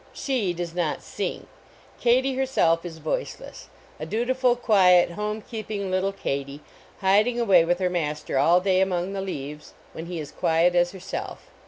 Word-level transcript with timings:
"She" 0.13 0.51
does 0.53 0.73
not 0.73 1.03
sing. 1.03 1.45
Katy, 1.99 2.33
herself, 2.33 2.83
is 2.85 2.97
voiceless. 2.97 3.67
A 3.99 4.05
dutiful, 4.07 4.55
quiet, 4.55 5.11
homckecping 5.11 5.91
lit 5.91 6.01
tle 6.01 6.11
Katy, 6.11 6.61
hiding 7.01 7.39
away 7.39 7.63
with 7.65 7.77
her 7.77 7.87
master 7.91 8.39
all 8.39 8.59
day 8.61 8.81
among 8.81 9.13
the 9.13 9.21
leaves, 9.21 9.73
when 9.93 10.07
he 10.07 10.19
is 10.19 10.31
quiet 10.31 10.73
as 10.73 10.91
herself. 10.91 11.51